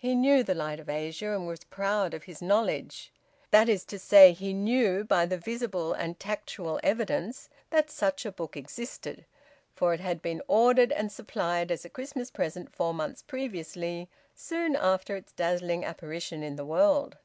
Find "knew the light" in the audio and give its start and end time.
0.16-0.80